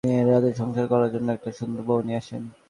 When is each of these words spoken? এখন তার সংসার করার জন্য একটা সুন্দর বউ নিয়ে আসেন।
এখন 0.03 0.35
তার 0.35 0.59
সংসার 0.61 0.85
করার 0.91 1.09
জন্য 1.15 1.27
একটা 1.31 1.51
সুন্দর 1.59 1.81
বউ 1.87 1.99
নিয়ে 2.07 2.19
আসেন। 2.21 2.43